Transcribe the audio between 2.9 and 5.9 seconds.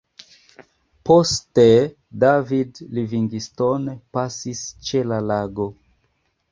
Livingstone pasis ĉe la lago.